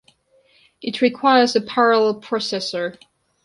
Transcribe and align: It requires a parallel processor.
It 0.81 0.99
requires 0.99 1.55
a 1.55 1.61
parallel 1.61 2.21
processor. 2.21 2.97